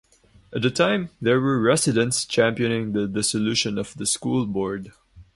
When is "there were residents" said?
1.21-2.25